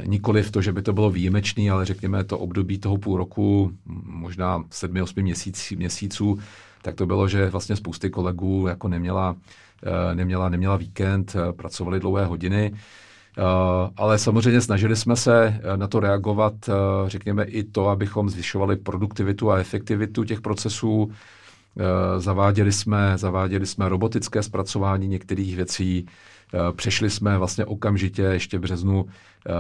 Nikoli 0.05 0.43
v 0.43 0.51
to, 0.51 0.63
že 0.63 0.73
by 0.73 0.83
to 0.83 0.93
bylo 0.93 1.11
výjimečný, 1.11 1.71
ale 1.71 1.85
řekněme 1.85 2.25
to 2.25 2.39
období 2.39 2.79
toho 2.79 2.97
půl 2.97 3.17
roku, 3.17 3.73
možná 4.05 4.59
7-8 4.59 5.23
měsíc, 5.23 5.73
měsíců, 5.77 6.39
tak 6.83 6.95
to 6.95 7.07
bylo, 7.07 7.29
že 7.29 7.51
vlastně 7.51 7.77
spousty 7.77 8.11
kolegů 8.11 8.67
jako 8.69 8.89
neměla, 8.89 9.37
neměla, 10.15 10.49
neměla 10.49 10.77
víkend, 10.77 11.37
pracovali 11.57 12.01
dlouhé 12.01 12.25
hodiny. 12.25 12.75
Ale 13.97 14.19
samozřejmě 14.19 14.61
snažili 14.61 14.97
jsme 14.97 15.17
se 15.17 15.61
na 15.77 15.87
to 15.87 16.01
reagovat, 16.01 16.55
řekněme 17.07 17.45
i 17.45 17.63
to, 17.63 17.89
abychom 17.89 18.31
zvyšovali 18.31 18.77
produktivitu 18.77 19.51
a 19.51 19.59
efektivitu 19.59 20.25
těch 20.25 20.41
procesů, 20.41 21.11
Eh, 21.11 21.44
zaváděli 22.19 22.73
jsme, 22.73 23.19
zaváděli 23.19 23.66
jsme 23.66 23.88
robotické 23.88 24.43
zpracování 24.43 25.09
některých 25.09 25.57
věcí, 25.57 26.07
eh, 26.54 26.73
přešli 26.73 27.11
jsme 27.11 27.38
vlastně 27.38 27.64
okamžitě 27.64 28.23
ještě 28.23 28.59
v 28.59 28.61
březnu 28.61 29.07
eh, 29.07 29.52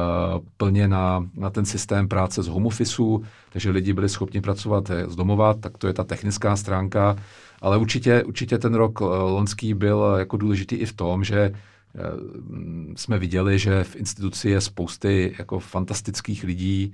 plně 0.56 0.88
na, 0.88 1.26
na 1.34 1.50
ten 1.50 1.64
systém 1.64 2.08
práce 2.08 2.42
z 2.42 2.48
home 2.48 2.66
officeu, 2.66 3.24
takže 3.52 3.70
lidi 3.70 3.92
byli 3.92 4.08
schopni 4.08 4.40
pracovat 4.40 4.90
z 5.06 5.16
domova, 5.16 5.54
tak 5.54 5.78
to 5.78 5.86
je 5.86 5.92
ta 5.92 6.04
technická 6.04 6.56
stránka, 6.56 7.16
ale 7.60 7.76
určitě, 7.76 8.22
určitě 8.22 8.58
ten 8.58 8.74
rok 8.74 9.00
lonský 9.00 9.74
byl 9.74 10.14
jako 10.18 10.36
důležitý 10.36 10.76
i 10.76 10.86
v 10.86 10.92
tom, 10.92 11.24
že 11.24 11.52
jsme 12.96 13.18
viděli, 13.18 13.58
že 13.58 13.84
v 13.84 13.96
instituci 13.96 14.50
je 14.50 14.60
spousty 14.60 15.34
jako 15.38 15.58
fantastických 15.58 16.44
lidí, 16.44 16.92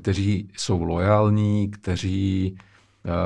kteří 0.00 0.48
jsou 0.56 0.82
lojální, 0.82 1.70
kteří 1.70 2.56
Eh, 2.56 2.73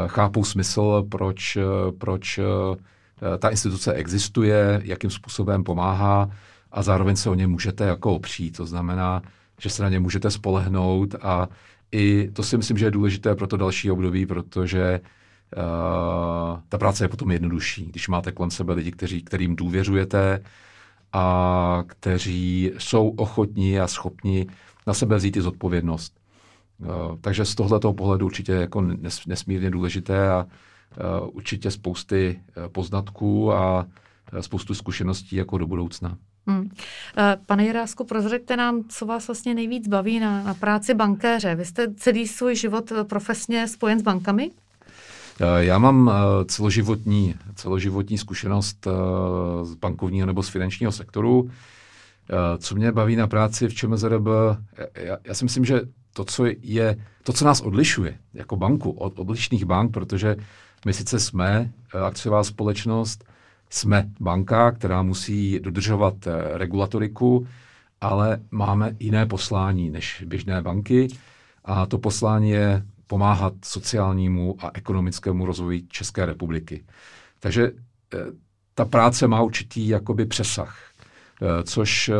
chápou 0.06 0.44
smysl, 0.44 1.06
proč, 1.08 1.56
eh, 1.56 1.92
proč 1.98 2.38
eh, 2.38 3.38
ta 3.38 3.48
instituce 3.48 3.92
existuje, 3.92 4.80
jakým 4.84 5.10
způsobem 5.10 5.64
pomáhá 5.64 6.30
a 6.72 6.82
zároveň 6.82 7.16
se 7.16 7.30
o 7.30 7.34
ně 7.34 7.46
můžete 7.46 7.84
jako 7.84 8.14
opřít. 8.14 8.56
To 8.56 8.66
znamená, 8.66 9.22
že 9.60 9.70
se 9.70 9.82
na 9.82 9.88
ně 9.88 10.00
můžete 10.00 10.30
spolehnout 10.30 11.14
a 11.22 11.48
i 11.92 12.30
to 12.32 12.42
si 12.42 12.56
myslím, 12.56 12.78
že 12.78 12.86
je 12.86 12.90
důležité 12.90 13.34
pro 13.34 13.46
to 13.46 13.56
další 13.56 13.90
období, 13.90 14.26
protože 14.26 15.00
uh, 15.56 16.60
ta 16.68 16.78
práce 16.78 17.04
je 17.04 17.08
potom 17.08 17.30
jednodušší, 17.30 17.86
když 17.86 18.08
máte 18.08 18.32
kolem 18.32 18.50
sebe 18.50 18.72
lidi, 18.72 18.90
kteří, 18.90 19.22
kterým 19.22 19.56
důvěřujete 19.56 20.42
a 21.12 21.84
kteří 21.86 22.72
jsou 22.78 23.08
ochotní 23.08 23.80
a 23.80 23.86
schopni 23.86 24.46
na 24.86 24.94
sebe 24.94 25.16
vzít 25.16 25.36
i 25.36 25.42
zodpovědnost. 25.42 26.17
Eh, 26.82 27.16
takže 27.20 27.44
z 27.44 27.54
tohoto 27.54 27.92
pohledu 27.92 28.26
určitě 28.26 28.52
jako 28.52 28.84
nesmírně 29.26 29.70
důležité 29.70 30.30
a 30.30 30.46
eh, 30.46 31.20
určitě 31.20 31.70
spousty 31.70 32.40
eh, 32.48 32.68
poznatků 32.68 33.52
a 33.52 33.86
spoustu 34.40 34.74
zkušeností 34.74 35.36
jako 35.36 35.58
do 35.58 35.66
budoucna. 35.66 36.16
Hmm. 36.46 36.70
Pane 37.46 37.64
Jirásku, 37.64 38.04
prozřeďte 38.04 38.56
nám, 38.56 38.84
co 38.88 39.06
vás 39.06 39.28
vlastně 39.28 39.54
nejvíc 39.54 39.88
baví 39.88 40.20
na, 40.20 40.42
na 40.42 40.54
práci 40.54 40.94
bankéře. 40.94 41.54
Vy 41.54 41.64
jste 41.64 41.94
celý 41.94 42.28
svůj 42.28 42.56
život 42.56 42.92
profesně 43.08 43.68
spojen 43.68 44.00
s 44.00 44.02
bankami? 44.02 44.50
Já 45.58 45.78
mám 45.78 46.12
celoživotní, 46.46 47.34
celoživotní 47.54 48.18
zkušenost 48.18 48.86
z 49.62 49.74
bankovního 49.74 50.26
nebo 50.26 50.42
z 50.42 50.48
finančního 50.48 50.92
sektoru. 50.92 51.50
Co 52.58 52.74
mě 52.74 52.92
baví 52.92 53.16
na 53.16 53.26
práci 53.26 53.68
v 53.68 53.74
ČMZRB, 53.74 54.26
já, 54.94 55.18
já 55.24 55.34
si 55.34 55.44
myslím, 55.44 55.64
že 55.64 55.80
to, 56.18 56.24
co 56.24 56.44
je, 56.62 56.96
to, 57.22 57.32
co 57.32 57.44
nás 57.44 57.60
odlišuje 57.60 58.18
jako 58.34 58.56
banku 58.56 58.90
od 58.90 59.18
odlišných 59.18 59.64
bank, 59.64 59.92
protože 59.92 60.36
my 60.86 60.92
sice 60.92 61.20
jsme 61.20 61.70
eh, 61.94 61.98
akciová 61.98 62.44
společnost, 62.44 63.24
jsme 63.70 64.10
banka, 64.20 64.70
která 64.70 65.02
musí 65.02 65.60
dodržovat 65.60 66.26
eh, 66.26 66.58
regulatoriku, 66.58 67.46
ale 68.00 68.40
máme 68.50 68.96
jiné 68.98 69.26
poslání 69.26 69.90
než 69.90 70.24
běžné 70.26 70.62
banky 70.62 71.08
a 71.64 71.86
to 71.86 71.98
poslání 71.98 72.50
je 72.50 72.82
pomáhat 73.06 73.54
sociálnímu 73.64 74.56
a 74.58 74.70
ekonomickému 74.74 75.46
rozvoji 75.46 75.82
České 75.88 76.26
republiky. 76.26 76.84
Takže 77.40 77.70
eh, 78.14 78.18
ta 78.74 78.84
práce 78.84 79.28
má 79.28 79.42
určitý 79.42 79.88
jakoby 79.88 80.26
přesah, 80.26 80.78
což 81.64 82.10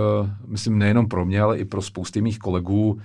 myslím 0.46 0.79
nejenom 0.79 1.09
pro 1.09 1.25
mě, 1.25 1.40
ale 1.40 1.59
i 1.59 1.64
pro 1.64 1.83
spousty 1.83 2.20
mých 2.20 2.38
kolegů 2.38 3.01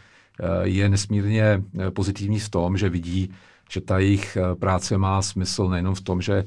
je 0.63 0.89
nesmírně 0.89 1.43
eh, 1.43 1.91
pozitivní 1.91 2.39
v 2.39 2.49
tom, 2.49 2.77
že 2.77 2.89
vidí, 2.89 3.33
že 3.69 3.81
ta 3.81 3.99
jejich 3.99 4.37
eh, 4.37 4.55
práce 4.55 4.97
má 4.97 5.21
smysl 5.21 5.69
nejenom 5.69 5.95
v 5.95 6.01
tom, 6.01 6.21
že 6.21 6.43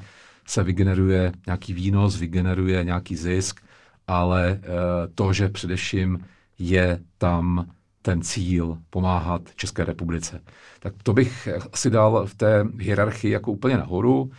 se 0.47 0.63
vygeneruje 0.63 1.33
nějaký 1.47 1.73
výnos, 1.73 2.17
vygeneruje 2.17 2.85
nějaký 2.85 3.17
zisk, 3.17 3.61
ale 4.07 4.61
to, 5.15 5.33
že 5.33 5.49
především 5.49 6.21
je 6.59 7.01
tam 7.19 7.67
ten 8.03 8.23
cíl 8.23 8.79
pomáhat 8.91 9.43
České 9.57 9.85
republice. 9.85 10.41
Tak 10.81 10.95
to 11.03 11.13
bych 11.13 11.49
asi 11.73 11.91
dal 11.91 12.27
v 12.27 12.35
té 12.35 12.65
hierarchii 12.79 13.33
jako 13.33 13.53
úplně 13.53 13.77
nahoru. 13.77 14.31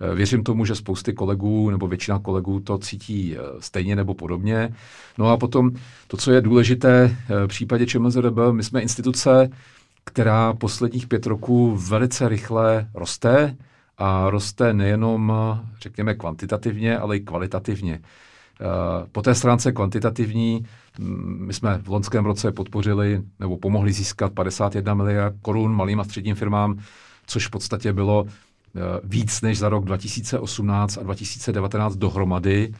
Eh, 0.00 0.14
věřím 0.14 0.44
tomu, 0.44 0.64
že 0.64 0.74
spousty 0.74 1.12
kolegů 1.12 1.70
nebo 1.70 1.88
většina 1.88 2.18
kolegů 2.18 2.60
to 2.60 2.78
cítí 2.78 3.36
eh, 3.36 3.40
stejně 3.60 3.96
nebo 3.96 4.14
podobně. 4.14 4.74
No 5.18 5.30
a 5.30 5.36
potom 5.36 5.70
to, 6.06 6.16
co 6.16 6.32
je 6.32 6.40
důležité 6.40 7.16
eh, 7.30 7.44
v 7.44 7.48
případě 7.48 7.86
ČMZDB, 7.86 8.38
my 8.50 8.62
jsme 8.62 8.80
instituce, 8.80 9.48
která 10.04 10.52
posledních 10.52 11.06
pět 11.06 11.26
roků 11.26 11.76
velice 11.76 12.28
rychle 12.28 12.88
roste 12.94 13.56
a 13.98 14.30
roste 14.30 14.72
nejenom, 14.72 15.32
řekněme, 15.80 16.14
kvantitativně, 16.14 16.98
ale 16.98 17.16
i 17.16 17.20
kvalitativně. 17.20 18.00
Po 19.12 19.22
té 19.22 19.34
stránce 19.34 19.72
kvantitativní 19.72 20.66
mm, 20.98 21.46
my 21.46 21.52
jsme 21.52 21.78
v 21.78 21.88
loňském 21.88 22.24
roce 22.24 22.52
podpořili 22.52 23.22
nebo 23.40 23.56
pomohli 23.56 23.92
získat 23.92 24.32
51 24.32 24.94
miliard 24.94 25.36
korun 25.42 25.76
malým 25.76 26.00
a 26.00 26.04
středním 26.04 26.34
firmám, 26.34 26.78
což 27.26 27.46
v 27.46 27.50
podstatě 27.50 27.92
bylo 27.92 28.26
víc 29.04 29.40
než 29.42 29.58
za 29.58 29.68
rok 29.68 29.84
2018 29.84 30.98
a 30.98 31.02
2019 31.02 31.96
dohromady. 31.96 32.72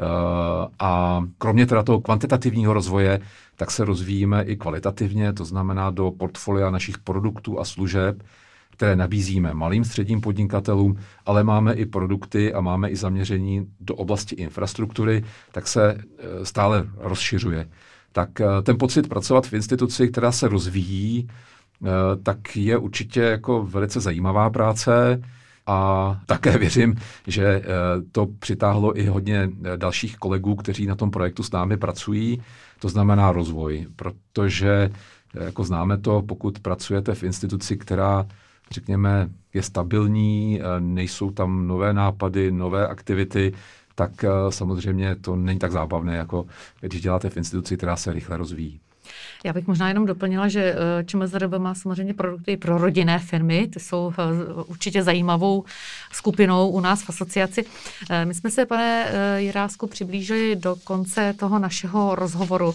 Eh, 0.00 0.68
a 0.78 1.22
kromě 1.38 1.66
teda 1.66 1.82
toho 1.82 2.00
kvantitativního 2.00 2.72
rozvoje, 2.72 3.20
tak 3.56 3.70
se 3.70 3.84
rozvíjíme 3.84 4.42
i 4.42 4.56
kvalitativně, 4.56 5.32
to 5.32 5.44
znamená 5.44 5.90
do 5.90 6.10
portfolia 6.10 6.70
našich 6.70 6.98
produktů 6.98 7.60
a 7.60 7.64
služeb, 7.64 8.22
které 8.70 8.96
nabízíme 8.96 9.54
malým 9.54 9.84
středním 9.84 10.20
podnikatelům, 10.20 10.96
ale 11.26 11.44
máme 11.44 11.74
i 11.74 11.86
produkty 11.86 12.54
a 12.54 12.60
máme 12.60 12.90
i 12.90 12.96
zaměření 12.96 13.66
do 13.80 13.94
oblasti 13.94 14.34
infrastruktury, 14.34 15.24
tak 15.52 15.68
se 15.68 15.94
eh, 15.94 16.44
stále 16.44 16.86
rozšiřuje. 16.96 17.68
Tak 18.12 18.28
ten 18.62 18.78
pocit 18.78 19.08
pracovat 19.08 19.46
v 19.46 19.52
instituci, 19.52 20.08
která 20.08 20.32
se 20.32 20.48
rozvíjí, 20.48 21.28
tak 22.22 22.56
je 22.56 22.78
určitě 22.78 23.20
jako 23.20 23.62
velice 23.62 24.00
zajímavá 24.00 24.50
práce. 24.50 25.22
A 25.72 26.20
také 26.26 26.58
věřím, 26.58 26.94
že 27.26 27.44
eh, 27.46 27.62
to 28.12 28.26
přitáhlo 28.38 28.98
i 28.98 29.06
hodně 29.06 29.50
eh, 29.64 29.76
dalších 29.76 30.16
kolegů, 30.16 30.54
kteří 30.56 30.86
na 30.86 30.94
tom 30.94 31.10
projektu 31.10 31.42
s 31.42 31.50
námi 31.50 31.76
pracují, 31.76 32.42
to 32.78 32.88
znamená 32.88 33.32
rozvoj, 33.32 33.86
protože 33.96 34.90
eh, 35.40 35.44
jako 35.44 35.64
známe 35.64 35.98
to, 35.98 36.22
pokud 36.22 36.58
pracujete 36.58 37.14
v 37.14 37.22
instituci, 37.22 37.76
která 37.76 38.26
řekněme, 38.70 39.28
je 39.54 39.62
stabilní, 39.62 40.60
nejsou 40.78 41.30
tam 41.30 41.66
nové 41.66 41.92
nápady, 41.92 42.52
nové 42.52 42.88
aktivity, 42.88 43.52
tak 43.94 44.24
samozřejmě 44.48 45.16
to 45.16 45.36
není 45.36 45.58
tak 45.58 45.72
zábavné, 45.72 46.16
jako 46.16 46.46
když 46.80 47.00
děláte 47.00 47.30
v 47.30 47.36
instituci, 47.36 47.76
která 47.76 47.96
se 47.96 48.12
rychle 48.12 48.36
rozvíjí. 48.36 48.80
Já 49.44 49.52
bych 49.52 49.66
možná 49.66 49.88
jenom 49.88 50.06
doplnila, 50.06 50.48
že 50.48 50.74
eh, 50.74 51.04
ČMZRB 51.04 51.52
má 51.58 51.74
samozřejmě 51.74 52.14
produkty 52.14 52.56
pro 52.56 52.78
rodinné 52.78 53.18
firmy, 53.18 53.68
ty 53.72 53.80
jsou 53.80 54.12
eh, 54.18 54.22
určitě 54.66 55.02
zajímavou 55.02 55.64
skupinou 56.12 56.68
u 56.68 56.80
nás 56.80 57.02
v 57.02 57.10
asociaci. 57.10 57.64
Eh, 58.10 58.24
my 58.24 58.34
jsme 58.34 58.50
se, 58.50 58.66
pane 58.66 59.12
Jirásku, 59.36 59.86
přiblížili 59.86 60.56
do 60.56 60.76
konce 60.84 61.34
toho 61.38 61.58
našeho 61.58 62.14
rozhovoru. 62.14 62.74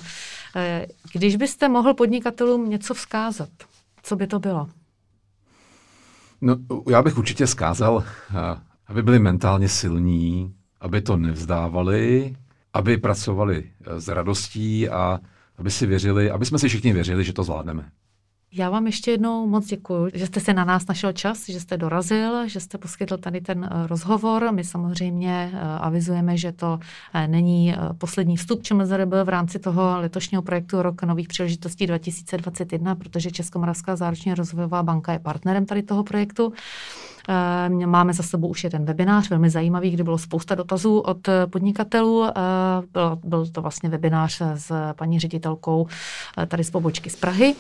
Když 1.13 1.36
byste 1.36 1.69
mohl 1.69 1.93
podnikatelům 1.93 2.69
něco 2.69 2.93
vzkázat, 2.93 3.50
co 4.04 4.15
by 4.15 4.28
to 4.28 4.39
bylo? 4.39 4.69
No, 6.41 6.58
já 6.89 7.02
bych 7.02 7.17
určitě 7.17 7.47
zkázal, 7.47 8.04
aby 8.88 9.04
byli 9.04 9.19
mentálně 9.19 9.69
silní, 9.69 10.54
aby 10.82 11.02
to 11.02 11.17
nevzdávali, 11.17 12.36
aby 12.73 12.97
pracovali 12.97 13.63
s 13.97 14.08
radostí 14.08 14.89
a 14.89 15.19
aby 15.58 15.72
si 15.72 15.86
věřili, 15.86 16.32
aby 16.32 16.46
jsme 16.46 16.60
si 16.60 16.67
všichni 16.67 16.93
věřili, 16.93 17.24
že 17.24 17.34
to 17.34 17.43
zvládneme. 17.43 17.89
Já 18.52 18.70
vám 18.70 18.86
ještě 18.86 19.12
jednou 19.12 19.48
moc 19.48 19.65
děkuji, 19.65 20.12
že 20.13 20.26
jste 20.26 20.39
si 20.39 20.54
na 20.54 20.65
nás 20.65 20.88
našel 20.88 21.12
čas, 21.12 21.50
že 21.50 21.60
jste 21.60 21.78
dorazil, 21.78 22.48
že 22.48 22.60
jste 22.60 22.78
poskytl 22.78 23.17
tady 23.17 23.41
ten 23.41 23.63
eh, 23.63 23.88
rozhovor. 23.88 24.52
My 24.52 24.63
samozřejmě 24.63 25.52
eh, 25.54 25.60
avizujeme, 25.62 26.38
že 26.38 26.52
to 26.52 26.80
eh, 27.13 27.28
není 27.28 27.76
poslední 27.98 28.38
vstup 28.38 28.63
ČMZRB 28.63 29.13
v 29.24 29.30
rámci 29.30 29.60
toho 29.60 30.00
letošního 30.00 30.41
projektu 30.41 30.82
Rok 30.82 31.04
nových 31.04 31.28
příležitostí 31.28 31.88
2021, 31.88 32.96
protože 32.96 33.32
Českomoravská 33.32 33.96
záruční 33.96 34.34
rozvojová 34.34 34.84
banka 34.84 35.13
je 35.13 35.20
partnerem 35.20 35.65
tady 35.65 35.84
toho 35.84 36.04
projektu. 36.04 36.54
Máme 37.86 38.13
za 38.13 38.24
sebou 38.24 38.48
už 38.48 38.63
jeden 38.63 38.86
webinář, 38.86 39.30
velmi 39.30 39.50
zajímavý, 39.50 39.92
kde 39.92 40.04
bylo 40.04 40.18
spousta 40.18 40.56
dotazů 40.56 41.00
od 41.00 41.30
podnikatelů. 41.50 42.26
Byl, 42.94 43.20
byl 43.24 43.48
to 43.48 43.62
vlastně 43.62 43.90
webinář 43.90 44.42
s 44.56 44.94
paní 44.94 45.20
ředitelkou 45.20 45.88
tady 46.48 46.63
z 46.63 46.72
pobočky 46.72 47.10
z 47.10 47.16
Prahy 47.16 47.56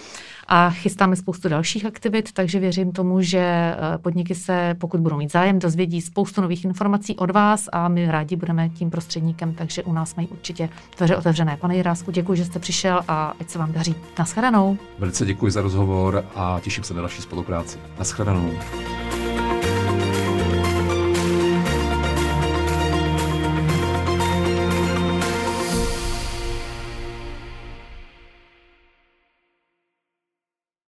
a 0.47 0.69
chystáme 0.69 1.15
spoustu 1.15 1.49
dalších 1.49 1.85
aktivit, 1.85 2.31
takže 2.31 2.59
věřím 2.59 2.91
tomu, 2.91 3.21
že 3.21 3.39
eh, 3.39 3.97
podniky 3.97 4.35
se, 4.35 4.75
pokud 4.79 4.99
budou 4.99 5.17
mít 5.17 5.31
zájem, 5.31 5.59
dozvědí 5.59 6.01
spoustu 6.01 6.41
nových 6.41 6.65
informací 6.65 7.15
od 7.15 7.31
vás 7.31 7.69
a 7.71 7.87
my 7.87 8.11
rádi 8.11 8.35
budeme 8.35 8.69
tím 8.69 8.89
prostředníkem, 8.89 9.53
takže 9.53 9.83
u 9.83 9.93
nás 9.93 10.15
mají 10.15 10.27
určitě 10.27 10.69
dveře 10.97 11.17
otevřené. 11.17 11.57
Pane 11.57 11.75
Jirásku, 11.75 12.11
děkuji, 12.11 12.37
že 12.37 12.45
jste 12.45 12.59
přišel 12.59 13.01
a 13.07 13.33
ať 13.39 13.49
se 13.49 13.59
vám 13.59 13.71
daří. 13.71 13.95
Naschledanou. 14.19 14.77
Velice 14.99 15.25
děkuji 15.25 15.51
za 15.51 15.61
rozhovor 15.61 16.25
a 16.35 16.59
těším 16.63 16.83
se 16.83 16.93
na 16.93 17.01
další 17.01 17.21
spolupráci. 17.21 17.77
Naschledanou. 17.99 18.51